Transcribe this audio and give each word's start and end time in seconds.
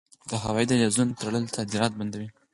د 0.29 0.31
هوایی 0.43 0.67
دهلیزونو 0.69 1.17
تړل 1.21 1.43
صادرات 1.55 1.91
بندوي. 1.99 2.29